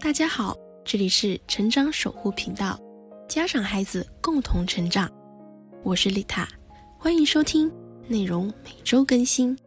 [0.00, 2.78] 大家好，这里是成长守护频道，
[3.28, 5.10] 家长孩子共同成长，
[5.82, 6.46] 我是丽塔，
[6.96, 7.70] 欢迎收听，
[8.06, 9.58] 内容每周更新。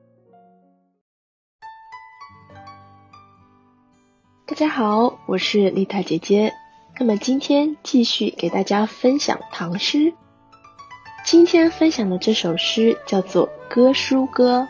[4.46, 6.54] 大家好，我是丽塔姐姐，
[6.98, 10.14] 那么今天继续给大家分享唐诗。
[11.26, 14.62] 今天分享的这首诗叫做《歌书歌》，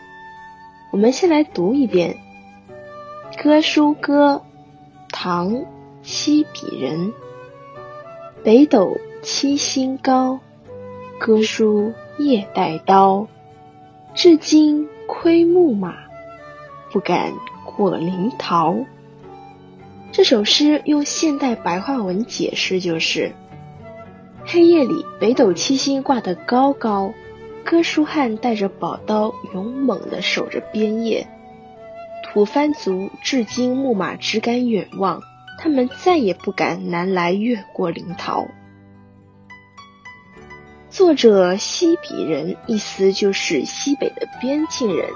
[0.90, 2.18] 我们先来读一遍
[3.42, 4.42] 《歌书歌》。
[5.24, 5.54] 唐·
[6.02, 7.12] 西鄙人。
[8.42, 10.40] 北斗七星高，
[11.20, 13.28] 哥舒夜带刀。
[14.16, 15.94] 至今窥牧马，
[16.90, 17.34] 不敢
[17.64, 18.84] 过临洮。
[20.10, 23.30] 这首诗用现代白话文解释就是：
[24.44, 27.14] 黑夜里，北斗七星挂得高高，
[27.62, 31.28] 哥舒翰带着宝刀，勇猛地守着边夜。
[32.32, 35.20] 吐蕃族至今牧马只敢远望，
[35.58, 38.48] 他们再也不敢南来越过临洮。
[40.88, 45.10] 作者西鄙人，意思就是西北的边境人，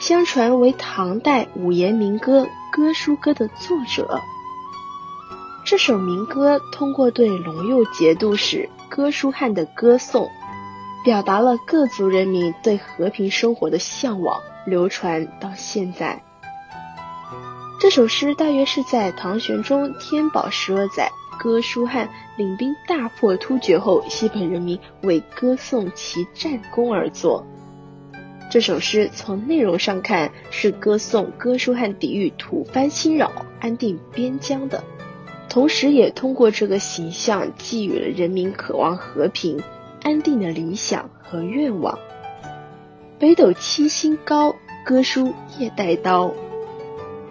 [0.00, 4.18] 相传为唐代五言民歌《歌书歌》的作者。
[5.66, 10.26] 这首民歌通过对陇右节度使哥舒翰的歌颂，
[11.04, 16.22] 表达了各族人民对和平生活的向往，流传到现在。
[17.80, 27.46] 这首诗大约是在唐玄宗天宝十二载，哥舒翰领兵大破突厥后，西北人民为歌颂其战功而作。
[28.50, 34.84] 这首诗从内容上看是歌颂哥舒翰抵御吐蕃侵扰、安定边疆的，
[35.48, 39.58] 同时也通过这个形象寄予了人民渴望和平、
[40.02, 41.98] 安定的理想和愿望。
[43.18, 46.30] 北斗七星高，歌书夜带刀。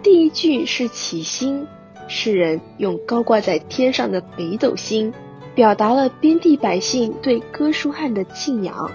[0.02, 1.66] 第一句是起星，
[2.08, 5.12] 诗人用高挂在天上的北斗星，
[5.54, 8.90] 表达了边地百姓对哥舒翰的敬仰。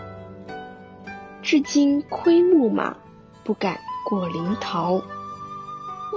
[1.43, 2.95] 至今窥牧马，
[3.43, 3.77] 不敢
[4.09, 4.99] 过临洮。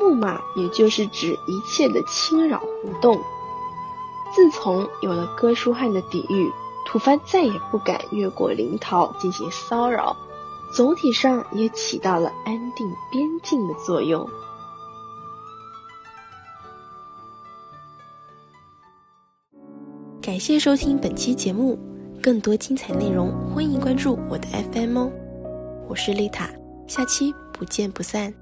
[0.01, 3.21] 牧马也就是指一切的侵扰活动。
[4.35, 6.51] 自从有了哥舒翰的抵御，
[6.87, 10.17] 吐蕃再也不敢越过临洮进行骚扰，
[10.73, 14.27] 总体上也起到了安定边境的作用。
[20.21, 21.79] 感谢收听本期节目，
[22.21, 25.13] 更多精彩内容欢迎关注我的 FM 哦。
[25.89, 26.51] 我是丽塔，
[26.87, 28.35] 下期不见不散。